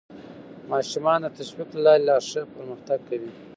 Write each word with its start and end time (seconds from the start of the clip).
ماشومان 0.71 1.19
د 1.23 1.27
تشویق 1.37 1.69
له 1.75 1.81
لارې 1.85 2.03
لا 2.07 2.17
ښه 2.27 2.41
پرمختګ 2.55 2.99
کوي 3.09 3.31